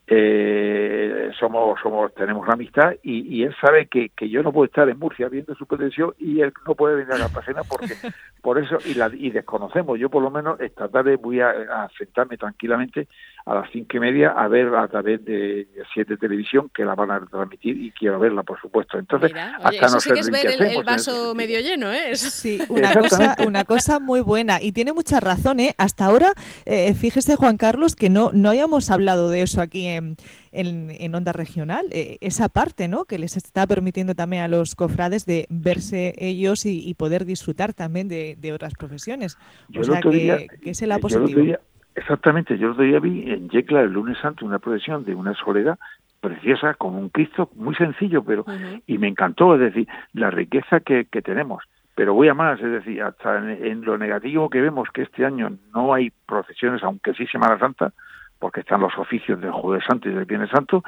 eh, 0.07 1.31
somos, 1.41 1.81
somos, 1.83 2.15
tenemos 2.15 2.43
una 2.45 2.53
amistad 2.53 2.93
y, 3.03 3.43
él 3.43 3.57
sabe 3.59 3.87
que, 3.87 4.11
que, 4.11 4.29
yo 4.29 4.43
no 4.43 4.53
puedo 4.53 4.67
estar 4.67 4.87
en 4.91 4.99
Murcia 4.99 5.31
viendo 5.31 5.55
su 5.55 5.65
pretensión 5.65 6.13
y 6.19 6.43
él 6.43 6.53
no 6.67 6.75
puede 6.75 6.97
venir 6.97 7.15
a 7.15 7.19
Cartagena 7.19 7.63
porque, 7.67 7.87
por 8.43 8.59
eso, 8.59 8.77
y, 8.85 8.93
la, 8.93 9.11
y 9.11 9.31
desconocemos, 9.31 9.99
yo 9.99 10.11
por 10.11 10.23
lo 10.23 10.31
menos 10.31 10.61
esta 10.61 10.87
tarde 10.87 11.17
voy 11.17 11.41
a, 11.41 11.49
a 11.49 11.89
sentarme 11.97 12.37
tranquilamente 12.37 13.09
a 13.45 13.55
las 13.55 13.71
cinco 13.73 13.97
y 13.97 14.01
media 14.01 14.31
a 14.31 14.49
ver 14.49 14.75
a 14.75 14.87
través 14.89 15.25
de 15.25 15.67
siete 15.93 16.17
televisión 16.17 16.71
que 16.75 16.85
la 16.85 16.95
van 16.95 17.11
a 17.11 17.27
transmitir 17.27 17.77
y 17.77 17.91
quiero 17.91 18.19
verla 18.19 18.43
por 18.43 18.61
supuesto 18.61 18.99
entonces 18.99 19.33
hasta 19.35 19.87
eso 19.87 20.01
sí 20.01 20.11
que 20.13 20.21
es 20.21 20.31
ver 20.31 20.47
el, 20.47 20.85
vaso 20.85 21.35
medio 21.35 21.61
lleno 21.61 21.93
¿eh? 21.93 22.15
sí 22.17 22.61
una 22.69 22.95
cosa 22.95 23.37
una 23.47 23.65
cosa 23.65 23.99
muy 23.99 24.21
buena 24.21 24.63
y 24.63 24.73
tiene 24.73 24.93
mucha 24.93 25.21
razón 25.21 25.61
¿eh? 25.61 25.75
hasta 25.79 26.07
ahora 26.07 26.33
eh, 26.67 26.95
fíjese 26.95 27.37
Juan 27.37 27.57
Carlos 27.57 27.97
que 27.97 28.11
no 28.11 28.31
no 28.33 28.51
hayamos 28.51 28.91
hablado 28.91 29.29
de 29.31 29.43
eso 29.43 29.61
aquí 29.61 29.87
en 29.87 30.17
en, 30.53 31.15
onda 31.15 31.33
regional, 31.33 31.87
eh, 31.91 32.19
esa 32.21 32.49
parte 32.49 32.87
¿no? 32.87 33.07
que 33.07 33.19
les 33.19 33.37
está 33.37 33.67
permitiendo 33.67 34.15
también 34.15 34.43
a 34.43 34.49
los 34.49 34.75
cofrades 34.75 35.25
de 35.25 35.47
verse 35.49 36.15
ellos 36.19 36.67
y, 36.67 36.93
poder 36.95 37.25
disfrutar 37.25 37.73
también 37.73 38.07
de, 38.09 38.53
otras 38.53 38.75
profesiones. 38.75 39.39
o 39.77 39.83
sea, 39.83 40.01
que, 40.01 40.49
es 40.63 40.83
el 40.83 40.93
positivo. 41.01 41.57
Exactamente, 41.95 42.57
yo 42.57 42.71
otro 42.71 42.85
día 42.85 43.01
vi 43.01 43.31
en 43.31 43.49
Yecla 43.51 43.83
el 43.83 43.93
lunes 43.93 44.19
santo 44.19 44.47
una 44.47 44.59
procesión 44.59 45.05
de 45.05 45.15
una 45.15 45.35
soledad 45.35 45.79
preciosa 46.21 46.75
con 46.75 46.95
un 46.95 47.11
Cristo 47.11 47.51
muy 47.55 47.75
sencillo, 47.75 48.23
pero 48.25 48.45
y 48.87 48.97
me 48.99 49.09
encantó, 49.09 49.55
es 49.55 49.61
decir, 49.61 49.89
la 50.13 50.31
riqueza 50.31 50.81
que, 50.81 51.07
que 51.07 51.21
tenemos. 51.21 51.65
pero 51.95 52.15
voy 52.15 52.29
a 52.29 52.35
más, 52.35 52.61
es 52.61 52.71
decir, 52.71 53.03
hasta 53.03 53.39
en, 53.39 53.85
lo 53.85 53.99
negativo 53.99 54.49
que 54.49 54.61
vemos 54.63 54.89
que 54.95 55.03
este 55.03 55.27
año 55.27 55.53
no 55.75 55.93
hay 55.93 56.11
procesiones, 56.27 56.83
aunque 56.83 57.13
sí 57.15 57.27
Semana 57.27 57.59
Santa, 57.59 57.93
porque 58.39 58.61
están 58.61 58.81
los 58.81 58.97
oficios 58.97 59.41
del 59.41 59.51
Jueves 59.51 59.85
Santo 59.87 60.09
y 60.09 60.15
del 60.15 60.25
Viernes 60.25 60.51
Santo, 60.51 60.83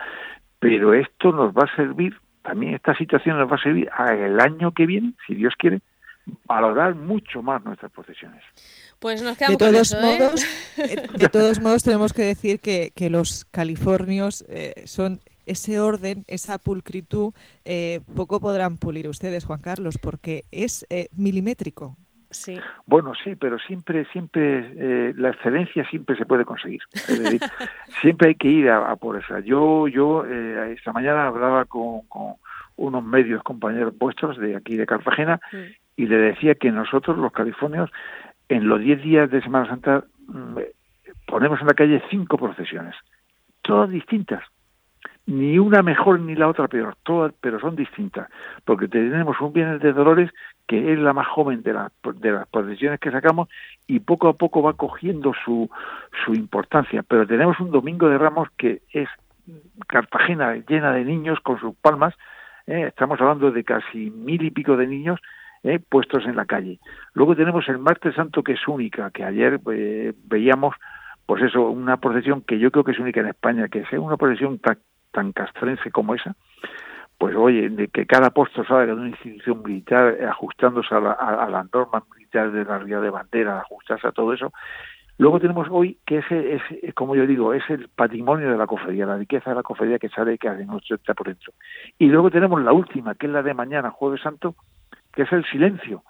pero 0.58 0.94
esto 0.94 1.32
nos 1.32 1.52
va 1.52 1.64
a 1.64 1.76
servir, 1.76 2.16
también 2.42 2.75
esta 2.75 2.94
situación 2.94 3.38
nos 3.38 3.50
va 3.50 3.56
a 3.56 3.62
servir 3.62 3.90
el 4.11 4.40
año 4.40 4.73
que 4.73 4.87
viene, 4.87 5.12
si 5.26 5.34
Dios 5.34 5.54
quiere, 5.58 5.80
valorar 6.46 6.94
mucho 6.94 7.42
más 7.42 7.64
nuestras 7.64 7.92
procesiones. 7.92 8.42
Pues 8.98 9.22
nos 9.22 9.38
de 9.38 9.56
todos 9.56 9.92
¿eh? 9.92 9.98
modos, 10.00 10.44
eh, 10.78 11.08
de 11.16 11.28
todos 11.28 11.60
modos 11.60 11.82
tenemos 11.82 12.12
que 12.12 12.22
decir 12.22 12.60
que, 12.60 12.92
que 12.94 13.10
los 13.10 13.44
californios 13.44 14.44
eh, 14.48 14.82
son 14.86 15.20
ese 15.46 15.80
orden, 15.80 16.24
esa 16.26 16.58
pulcritud, 16.58 17.32
eh, 17.64 18.00
poco 18.16 18.40
podrán 18.40 18.78
pulir 18.78 19.08
ustedes, 19.08 19.44
Juan 19.44 19.60
Carlos, 19.60 19.98
porque 19.98 20.44
es 20.50 20.86
eh, 20.90 21.08
milimétrico. 21.16 21.96
Sí. 22.30 22.58
Bueno, 22.86 23.12
sí, 23.22 23.36
pero 23.36 23.58
siempre, 23.60 24.06
siempre, 24.06 24.72
eh, 24.76 25.14
la 25.16 25.30
excelencia 25.30 25.88
siempre 25.88 26.16
se 26.16 26.26
puede 26.26 26.44
conseguir. 26.44 26.80
siempre 28.02 28.28
hay 28.28 28.34
que 28.34 28.48
ir 28.48 28.70
a, 28.70 28.96
por 28.96 29.16
esa. 29.16 29.38
Yo, 29.40 29.86
yo 29.86 30.24
esta 30.24 30.92
mañana 30.92 31.28
hablaba 31.28 31.64
con, 31.66 32.02
unos 32.76 33.04
medios 33.04 33.40
compañeros 33.44 33.94
puestos 33.96 34.36
de 34.38 34.56
aquí 34.56 34.76
de 34.76 34.84
Cartagena 34.84 35.40
mm. 35.52 35.83
Y 35.96 36.06
le 36.06 36.16
decía 36.16 36.54
que 36.54 36.70
nosotros, 36.70 37.16
los 37.18 37.32
californios, 37.32 37.90
en 38.48 38.68
los 38.68 38.80
10 38.80 39.02
días 39.02 39.30
de 39.30 39.42
Semana 39.42 39.68
Santa 39.68 40.04
mm, 40.26 40.58
ponemos 41.26 41.60
en 41.60 41.66
la 41.66 41.74
calle 41.74 42.02
cinco 42.10 42.36
procesiones, 42.36 42.94
todas 43.62 43.90
distintas 43.90 44.42
ni 45.26 45.58
una 45.58 45.82
mejor 45.82 46.20
ni 46.20 46.34
la 46.34 46.48
otra 46.48 46.68
peor, 46.68 46.96
todas, 47.02 47.32
pero 47.40 47.58
son 47.58 47.76
distintas, 47.76 48.28
porque 48.64 48.88
tenemos 48.88 49.40
un 49.40 49.52
Viernes 49.52 49.80
de 49.80 49.92
Dolores 49.92 50.30
que 50.66 50.92
es 50.92 50.98
la 50.98 51.12
más 51.12 51.26
joven 51.28 51.62
de, 51.62 51.72
las 51.72 51.92
de 52.16 52.32
las 52.32 52.46
procesiones 52.48 53.00
que 53.00 53.10
sacamos 53.10 53.48
y 53.86 54.00
poco 54.00 54.28
a 54.28 54.34
poco 54.34 54.62
va 54.62 54.74
cogiendo 54.74 55.32
su, 55.44 55.70
su 56.24 56.34
importancia, 56.34 57.02
pero 57.02 57.26
tenemos 57.26 57.58
un 57.60 57.70
Domingo 57.70 58.08
de 58.08 58.18
Ramos 58.18 58.48
que 58.56 58.82
es 58.92 59.08
Cartagena 59.86 60.54
llena 60.68 60.92
de 60.92 61.04
niños 61.04 61.38
con 61.40 61.58
sus 61.58 61.74
palmas, 61.76 62.14
¿eh? 62.66 62.86
estamos 62.88 63.20
hablando 63.20 63.50
de 63.50 63.64
casi 63.64 64.10
mil 64.10 64.42
y 64.42 64.50
pico 64.50 64.76
de 64.76 64.86
niños 64.86 65.20
¿eh? 65.64 65.80
puestos 65.80 66.25
en 66.26 66.37
la 66.37 66.44
calle. 66.44 66.78
Luego 67.14 67.35
tenemos 67.35 67.68
el 67.68 67.78
Martes 67.78 68.14
Santo 68.14 68.42
que 68.42 68.52
es 68.52 68.68
única, 68.68 69.11
que 69.11 69.25
ayer 69.25 69.61
eh, 69.73 70.12
veíamos 70.25 70.76
pues 71.26 71.42
eso, 71.42 71.71
una 71.71 71.97
procesión 71.97 72.42
que 72.42 72.59
yo 72.59 72.71
creo 72.71 72.85
que 72.85 72.92
es 72.92 72.99
única 72.99 73.21
en 73.21 73.28
España, 73.28 73.68
que 73.68 73.80
es 73.80 73.92
una 73.92 74.16
procesión 74.16 74.61
tan 75.11 75.33
castrense 75.33 75.90
como 75.90 76.14
esa, 76.14 76.37
pues 77.18 77.35
oye, 77.37 77.71
de 77.71 77.88
que 77.88 78.06
cada 78.06 78.30
puesto 78.30 78.64
salga 78.64 78.87
de 78.87 78.92
una 78.92 79.09
institución 79.09 79.62
militar 79.62 80.18
ajustándose 80.28 80.94
a, 80.94 81.49
las 81.49 81.73
normas 81.73 82.02
militares 82.14 82.52
de 82.52 82.64
la 82.64 82.78
realidad 82.78 83.02
de 83.02 83.11
bandera, 83.11 83.61
ajustarse 83.61 84.09
a 84.09 84.12
todo 84.12 84.33
eso. 84.33 84.52
Luego 85.16 85.38
tenemos 85.38 85.68
hoy 85.71 85.97
que 86.04 86.18
ese 86.18 86.54
es, 86.56 86.94
como 86.94 87.14
yo 87.14 87.25
digo, 87.25 87.54
es 87.54 87.62
el 87.71 87.88
patrimonio 87.88 88.50
de 88.50 88.59
la 88.59 88.66
cofradía, 88.66 89.06
la 89.06 89.16
riqueza 89.16 89.50
de 89.50 89.56
la 89.56 89.62
cofradía 89.62 90.00
que 90.00 90.09
sale 90.09 90.37
que 90.37 90.50
nuestro 90.66 90.97
está 90.97 91.14
por 91.14 91.28
dentro. 91.28 91.52
Y 91.99 92.06
luego 92.09 92.30
tenemos 92.33 92.61
la 92.62 92.73
última, 92.73 93.14
que 93.14 93.26
es 93.26 93.33
la 93.33 93.42
de 93.42 93.54
mañana, 93.54 93.90
Jueves 93.90 94.21
Santo, 94.21 94.56
que 95.14 95.23
es 95.23 95.33
el 95.33 95.44
silencio, 95.44 96.02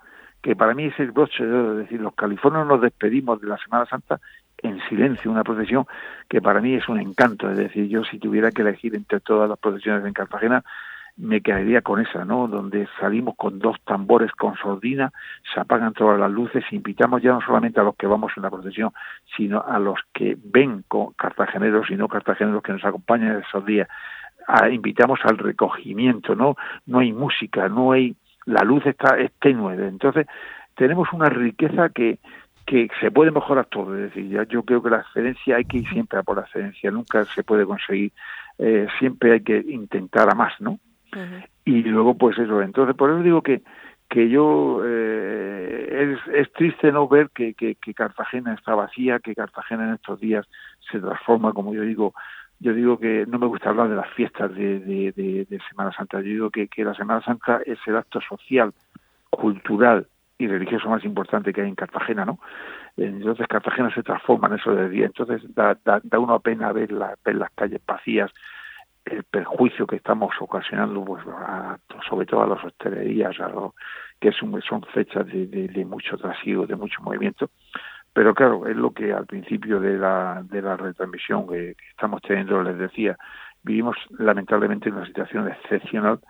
que 0.42 0.56
para 0.56 0.74
mí 0.74 0.84
es 0.84 0.98
el 0.98 1.12
broche 1.12 1.44
de 1.44 1.52
oro, 1.52 1.72
es 1.72 1.78
decir, 1.78 2.00
los 2.00 2.14
californios 2.14 2.66
nos 2.66 2.80
despedimos 2.80 3.40
de 3.40 3.48
la 3.48 3.58
Semana 3.58 3.86
Santa 3.86 4.20
en 4.62 4.80
silencio, 4.88 5.30
una 5.30 5.44
procesión 5.44 5.86
que 6.28 6.40
para 6.40 6.60
mí 6.60 6.74
es 6.74 6.88
un 6.88 7.00
encanto, 7.00 7.50
es 7.50 7.56
decir, 7.56 7.88
yo 7.88 8.04
si 8.04 8.18
tuviera 8.18 8.50
que 8.50 8.62
elegir 8.62 8.94
entre 8.94 9.20
todas 9.20 9.48
las 9.48 9.58
procesiones 9.58 10.04
en 10.06 10.12
Cartagena, 10.12 10.64
me 11.16 11.40
quedaría 11.40 11.80
con 11.82 12.00
esa, 12.00 12.24
¿no? 12.24 12.48
Donde 12.48 12.88
salimos 12.98 13.36
con 13.36 13.58
dos 13.58 13.76
tambores 13.84 14.32
con 14.32 14.56
sordina, 14.56 15.12
se 15.52 15.60
apagan 15.60 15.92
todas 15.92 16.18
las 16.18 16.30
luces, 16.30 16.64
invitamos 16.72 17.22
ya 17.22 17.32
no 17.32 17.40
solamente 17.40 17.78
a 17.78 17.84
los 17.84 17.94
que 17.96 18.06
vamos 18.06 18.32
en 18.36 18.42
la 18.42 18.50
procesión, 18.50 18.90
sino 19.36 19.62
a 19.62 19.78
los 19.78 20.00
que 20.12 20.36
ven 20.42 20.84
con 20.88 21.12
cartageneros 21.12 21.90
y 21.90 21.96
no 21.96 22.08
cartageneros 22.08 22.62
que 22.62 22.72
nos 22.72 22.84
acompañan 22.84 23.42
esos 23.46 23.64
días. 23.64 23.88
invitamos 24.70 25.20
al 25.24 25.38
recogimiento, 25.38 26.34
¿no? 26.34 26.56
No 26.86 26.98
hay 26.98 27.12
música, 27.12 27.68
no 27.68 27.92
hay, 27.92 28.16
la 28.46 28.62
luz 28.62 28.84
está 28.86 29.18
es 29.18 29.32
tenue, 29.40 29.74
entonces 29.74 30.26
tenemos 30.76 31.12
una 31.12 31.28
riqueza 31.28 31.88
que 31.90 32.18
que 32.66 32.88
se 32.98 33.10
puede 33.10 33.30
mejorar 33.30 33.66
todo, 33.66 33.94
es 33.94 34.14
decir, 34.14 34.46
yo 34.48 34.62
creo 34.62 34.82
que 34.82 34.88
la 34.88 35.00
excelencia 35.00 35.56
hay 35.56 35.64
que 35.66 35.78
ir 35.78 35.88
siempre 35.90 36.18
a 36.18 36.22
por 36.22 36.36
la 36.36 36.44
excelencia, 36.44 36.90
nunca 36.90 37.22
se 37.26 37.44
puede 37.44 37.66
conseguir, 37.66 38.10
eh, 38.58 38.86
siempre 38.98 39.32
hay 39.32 39.42
que 39.42 39.58
intentar 39.58 40.30
a 40.30 40.34
más, 40.34 40.58
¿no? 40.60 40.78
Y 41.64 41.82
luego, 41.82 42.16
pues 42.16 42.38
eso, 42.38 42.60
entonces 42.60 42.96
por 42.96 43.10
eso 43.10 43.22
digo 43.22 43.42
que 43.42 43.62
que 44.08 44.28
yo 44.28 44.80
eh, 44.84 46.14
es, 46.28 46.34
es 46.34 46.52
triste 46.52 46.92
no 46.92 47.08
ver 47.08 47.30
que, 47.30 47.54
que, 47.54 47.76
Cartagena 47.94 48.54
está 48.54 48.74
vacía, 48.74 49.18
que 49.18 49.34
Cartagena 49.34 49.88
en 49.88 49.94
estos 49.94 50.20
días 50.20 50.46
se 50.90 51.00
transforma, 51.00 51.52
como 51.52 51.74
yo 51.74 51.82
digo, 51.82 52.14
yo 52.60 52.72
digo 52.72 52.98
que 52.98 53.26
no 53.26 53.38
me 53.38 53.46
gusta 53.46 53.70
hablar 53.70 53.88
de 53.88 53.96
las 53.96 54.10
fiestas 54.10 54.54
de, 54.54 54.80
de, 54.80 55.12
de 55.12 55.58
Semana 55.68 55.92
Santa, 55.92 56.18
yo 56.20 56.28
digo 56.28 56.50
que, 56.50 56.68
la 56.84 56.94
Semana 56.94 57.22
Santa 57.22 57.60
es 57.66 57.78
el 57.86 57.96
acto 57.96 58.20
social, 58.20 58.72
cultural, 59.30 60.06
y 60.36 60.48
religioso 60.48 60.88
más 60.88 61.04
importante 61.04 61.52
que 61.52 61.60
hay 61.60 61.68
en 61.68 61.76
Cartagena, 61.76 62.24
¿no? 62.24 62.40
Entonces 62.96 63.46
Cartagena 63.46 63.94
se 63.94 64.02
transforma 64.02 64.48
en 64.48 64.54
eso 64.54 64.74
de 64.74 64.88
día. 64.88 65.06
Entonces 65.06 65.42
da, 65.54 65.78
da, 65.84 66.00
da 66.02 66.18
una 66.18 66.38
pena 66.40 66.72
ver, 66.72 66.90
la, 66.90 67.16
ver 67.24 67.36
las 67.36 67.50
calles 67.52 67.80
vacías, 67.86 68.32
el 69.04 69.22
perjuicio 69.24 69.86
que 69.86 69.96
estamos 69.96 70.34
ocasionando, 70.40 71.04
pues, 71.04 71.22
sobre 72.08 72.26
todo 72.26 72.42
a 72.42 72.46
las 72.46 72.64
hostelerías, 72.64 73.38
a 73.38 73.48
lo, 73.48 73.74
que 74.20 74.32
son, 74.32 74.82
fechas 74.92 75.26
de, 75.26 75.46
de, 75.46 75.84
mucho 75.84 76.16
trasiego, 76.16 76.66
de 76.66 76.76
mucho 76.76 77.02
movimiento. 77.02 77.50
Pero 78.14 78.32
claro, 78.32 78.66
es 78.66 78.76
lo 78.76 78.92
que 78.92 79.12
al 79.12 79.26
principio 79.26 79.80
de 79.80 79.98
la, 79.98 80.42
de 80.48 80.62
la 80.62 80.76
retransmisión 80.76 81.46
que 81.48 81.76
estamos 81.90 82.22
teniendo 82.22 82.62
les 82.62 82.78
decía, 82.78 83.18
vivimos 83.62 83.96
lamentablemente 84.18 84.88
en 84.88 84.94
una 84.94 85.06
situación 85.06 85.48
excepcional 85.48 86.20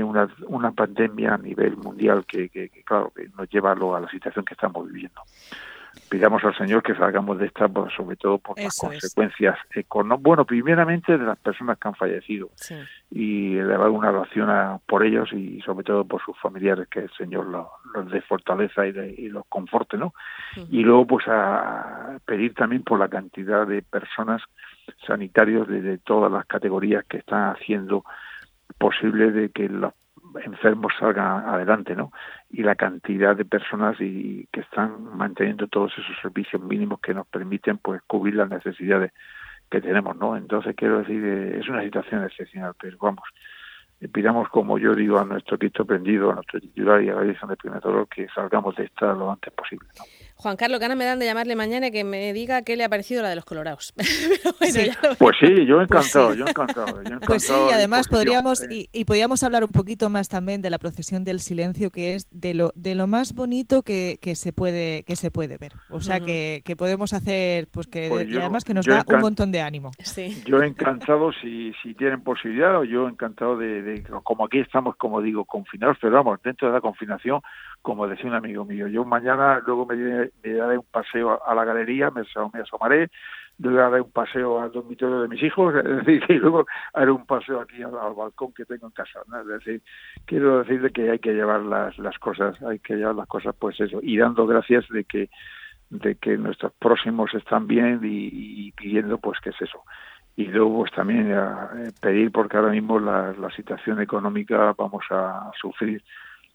una, 0.00 0.28
una 0.46 0.70
pandemia 0.70 1.34
a 1.34 1.38
nivel 1.38 1.76
mundial 1.76 2.24
que, 2.24 2.48
que, 2.48 2.70
claro, 2.84 3.12
que 3.14 3.28
nos 3.36 3.50
lleva 3.50 3.72
a 3.72 4.00
la 4.00 4.08
situación 4.08 4.44
que 4.44 4.54
estamos 4.54 4.86
viviendo. 4.86 5.20
Pidamos 6.12 6.44
al 6.44 6.54
Señor 6.54 6.82
que 6.82 6.94
salgamos 6.94 7.38
de 7.38 7.46
esta, 7.46 7.68
pues, 7.68 7.90
sobre 7.94 8.16
todo 8.16 8.36
por 8.36 8.60
las 8.60 8.76
consecuencias 8.76 9.56
económicas. 9.74 10.22
Bueno, 10.22 10.44
primeramente 10.44 11.16
de 11.16 11.24
las 11.24 11.38
personas 11.38 11.78
que 11.78 11.88
han 11.88 11.94
fallecido 11.94 12.50
y 13.10 13.56
elevar 13.56 13.88
una 13.88 14.10
oración 14.10 14.78
por 14.84 15.06
ellos 15.06 15.32
y 15.32 15.62
sobre 15.62 15.84
todo 15.84 16.04
por 16.04 16.22
sus 16.22 16.38
familiares, 16.38 16.86
que 16.88 16.98
el 16.98 17.10
Señor 17.16 17.46
los, 17.46 18.10
dé 18.10 18.20
fortaleza 18.20 18.86
y, 18.86 19.30
los 19.30 19.46
conforte, 19.46 19.96
¿no? 19.96 20.12
Y 20.70 20.82
luego, 20.82 21.06
pues, 21.06 21.26
a 21.28 22.18
pedir 22.26 22.52
también 22.52 22.82
por 22.82 22.98
la 22.98 23.08
cantidad 23.08 23.66
de 23.66 23.80
personas 23.80 24.42
sanitarios 25.06 25.66
de, 25.66 25.80
de 25.80 25.96
todas 25.96 26.30
las 26.30 26.44
categorías 26.44 27.06
que 27.06 27.16
están 27.16 27.56
haciendo 27.56 28.04
posible 28.76 29.30
de 29.30 29.48
que 29.48 29.66
los 29.66 29.94
enfermos 30.44 30.92
salgan 30.98 31.48
adelante, 31.48 31.96
¿no? 31.96 32.12
Y 32.52 32.62
la 32.62 32.74
cantidad 32.74 33.34
de 33.34 33.44
personas 33.44 33.96
y 34.00 34.46
que 34.52 34.60
están 34.60 35.16
manteniendo 35.16 35.66
todos 35.68 35.92
esos 35.92 36.16
servicios 36.20 36.62
mínimos 36.62 37.00
que 37.00 37.14
nos 37.14 37.26
permiten, 37.26 37.78
pues, 37.78 38.02
cubrir 38.06 38.34
las 38.34 38.50
necesidades 38.50 39.12
que 39.70 39.80
tenemos, 39.80 40.16
¿no? 40.16 40.36
Entonces, 40.36 40.74
quiero 40.76 40.98
decir, 40.98 41.24
eh, 41.24 41.58
es 41.58 41.68
una 41.68 41.82
situación 41.82 42.24
excepcional, 42.24 42.74
pero 42.78 42.98
vamos, 43.00 43.24
pidamos, 44.12 44.48
como 44.48 44.78
yo 44.78 44.94
digo, 44.94 45.18
a 45.18 45.24
nuestro 45.24 45.58
Cristo 45.58 45.84
prendido, 45.84 46.30
a 46.30 46.34
nuestro 46.34 46.60
titular 46.60 47.02
y 47.02 47.08
a 47.08 47.14
la 47.14 47.22
dirección 47.22 47.50
de 47.50 47.56
primer 47.56 47.80
que 48.10 48.28
salgamos 48.34 48.76
de 48.76 48.84
esta 48.84 49.14
lo 49.14 49.30
antes 49.30 49.52
posible, 49.52 49.88
¿no? 49.98 50.04
Juan 50.42 50.56
Carlos, 50.56 50.80
ganas 50.80 50.96
me 50.96 51.04
dan 51.04 51.20
de 51.20 51.26
llamarle 51.26 51.54
mañana 51.54 51.86
y 51.86 51.90
que 51.92 52.02
me 52.02 52.32
diga 52.32 52.62
qué 52.62 52.76
le 52.76 52.82
ha 52.82 52.88
parecido 52.88 53.22
la 53.22 53.28
de 53.28 53.36
los 53.36 53.44
colorados. 53.44 53.94
pues 55.18 55.36
sí, 55.38 55.66
yo 55.66 55.80
encantado, 55.80 56.28
pues 56.28 56.38
yo 56.38 56.44
encantado, 56.48 57.00
Pues 57.24 57.44
sí, 57.44 57.52
y 57.52 57.72
además 57.72 58.08
podríamos, 58.08 58.68
y, 58.68 58.88
y, 58.92 59.04
podríamos 59.04 59.44
hablar 59.44 59.62
un 59.62 59.70
poquito 59.70 60.10
más 60.10 60.28
también 60.28 60.60
de 60.60 60.70
la 60.70 60.78
procesión 60.78 61.22
del 61.22 61.38
silencio, 61.38 61.90
que 61.90 62.14
es 62.14 62.26
de 62.32 62.54
lo, 62.54 62.72
de 62.74 62.96
lo 62.96 63.06
más 63.06 63.34
bonito 63.34 63.82
que, 63.82 64.18
que 64.20 64.34
se 64.34 64.52
puede, 64.52 65.04
que 65.04 65.14
se 65.14 65.30
puede 65.30 65.58
ver. 65.58 65.74
O 65.90 66.00
sea 66.00 66.18
que, 66.18 66.62
que, 66.64 66.74
podemos 66.74 67.12
hacer, 67.12 67.68
pues 67.70 67.86
que 67.86 68.08
pues 68.08 68.28
y 68.28 68.36
además 68.36 68.64
que 68.64 68.74
nos 68.74 68.84
da 68.84 69.04
un 69.06 69.20
montón 69.20 69.52
de 69.52 69.60
ánimo. 69.60 69.92
Sí. 70.00 70.42
Yo 70.44 70.60
encantado 70.60 71.30
si, 71.40 71.72
si 71.84 71.94
tienen 71.94 72.20
posibilidad, 72.22 72.80
o 72.80 72.84
yo 72.84 73.08
encantado 73.08 73.56
de, 73.56 74.02
como 74.24 74.46
aquí 74.46 74.58
estamos, 74.58 74.96
como 74.96 75.22
digo, 75.22 75.44
confinados, 75.44 75.98
pero 76.00 76.14
vamos, 76.14 76.40
dentro 76.42 76.66
de 76.66 76.74
la 76.74 76.80
confinación, 76.80 77.40
como 77.82 78.06
decía 78.06 78.30
un 78.30 78.34
amigo 78.36 78.64
mío, 78.64 78.86
yo 78.86 79.04
mañana 79.04 79.60
luego 79.66 79.84
me 79.86 79.96
me 79.96 80.52
daré 80.54 80.78
un 80.78 80.86
paseo 80.90 81.44
a 81.44 81.54
la 81.54 81.64
galería, 81.64 82.10
me, 82.10 82.22
asomaré, 82.22 83.10
luego 83.58 83.78
daré 83.78 84.00
un 84.00 84.12
paseo 84.12 84.60
al 84.60 84.70
dormitorio 84.70 85.22
de 85.22 85.28
mis 85.28 85.42
hijos, 85.42 85.74
es 85.84 86.06
decir, 86.06 86.22
y 86.28 86.38
luego 86.38 86.64
haré 86.94 87.10
un 87.10 87.26
paseo 87.26 87.60
aquí 87.60 87.82
al, 87.82 88.14
balcón 88.14 88.54
que 88.54 88.64
tengo 88.64 88.86
en 88.86 88.92
casa. 88.92 89.20
Es 89.40 89.46
decir, 89.46 89.82
quiero 90.24 90.60
decirle 90.60 90.90
que 90.90 91.10
hay 91.10 91.18
que 91.18 91.34
llevar 91.34 91.60
las, 91.62 91.98
las 91.98 92.18
cosas, 92.18 92.60
hay 92.62 92.78
que 92.78 92.94
llevar 92.94 93.16
las 93.16 93.26
cosas, 93.26 93.54
pues 93.58 93.78
eso, 93.80 93.98
y 94.00 94.16
dando 94.16 94.46
gracias 94.46 94.88
de 94.88 95.04
que 95.04 95.28
de 95.90 96.14
que 96.14 96.38
nuestros 96.38 96.72
próximos 96.78 97.34
están 97.34 97.66
bien 97.66 98.00
y, 98.02 98.72
pidiendo 98.72 99.18
pues 99.18 99.38
que 99.40 99.50
es 99.50 99.60
eso 99.60 99.82
y 100.36 100.46
luego 100.46 100.78
pues 100.78 100.92
también 100.92 101.30
eh, 101.30 101.92
pedir 102.00 102.32
porque 102.32 102.56
ahora 102.56 102.70
mismo 102.70 102.98
la 102.98 103.50
situación 103.54 104.00
económica 104.00 104.74
vamos 104.78 105.04
a 105.10 105.50
sufrir 105.60 106.02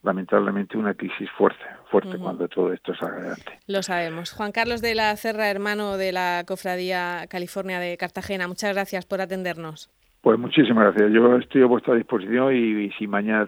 lamentablemente 0.04 0.78
una 0.78 0.94
crisis 0.94 1.30
fuerte, 1.38 1.64
fuerte 1.90 2.18
cuando 2.18 2.48
todo 2.48 2.72
esto 2.72 2.94
salga 2.96 3.18
adelante. 3.18 3.60
Lo 3.68 3.84
sabemos. 3.84 4.32
Juan 4.32 4.52
Carlos 4.52 4.82
de 4.82 4.96
la 4.96 5.16
Cerra, 5.16 5.50
hermano 5.50 5.98
de 5.98 6.12
la 6.12 6.44
Cofradía 6.48 7.26
California 7.30 7.80
de 7.80 7.98
Cartagena, 7.98 8.48
muchas 8.48 8.74
gracias 8.74 9.06
por 9.06 9.22
atendernos. 9.22 9.90
Pues 10.22 10.40
muchísimas 10.40 10.94
gracias. 10.94 11.14
Yo 11.14 11.38
estoy 11.38 11.62
a 11.62 11.68
vuestra 11.68 11.96
disposición 11.96 12.54
y, 12.54 12.92
si 12.98 13.08
mañana 13.08 13.48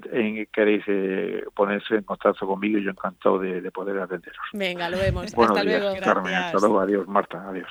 queréis 0.53 0.83
eh, 0.87 1.43
ponerse 1.55 1.95
en 1.95 2.03
contacto 2.03 2.47
conmigo, 2.47 2.79
yo 2.79 2.91
encantado 2.91 3.39
de, 3.39 3.69
poder 3.71 3.99
atenderos. 3.99 4.39
Venga, 4.53 4.89
lo 4.89 4.97
vemos. 4.97 5.25
hasta 5.25 5.63
luego. 5.63 5.89
hasta 5.89 6.59
luego. 6.59 6.79
Adiós, 6.79 7.07
Marta. 7.07 7.49
Adiós. 7.49 7.69